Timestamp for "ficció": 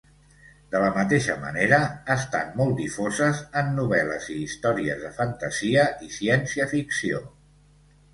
6.73-7.21